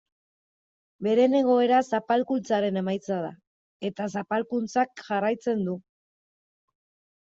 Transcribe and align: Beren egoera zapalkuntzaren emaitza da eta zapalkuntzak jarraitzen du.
Beren 1.07 1.35
egoera 1.39 1.83
zapalkuntzaren 1.91 2.81
emaitza 2.83 3.21
da 3.29 3.31
eta 3.93 4.11
zapalkuntzak 4.19 5.09
jarraitzen 5.09 5.67
du. 5.73 5.81